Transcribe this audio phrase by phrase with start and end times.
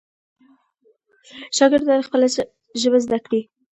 [1.57, 2.27] شاګرد باید خپله
[2.81, 3.41] ژبه زده کړي.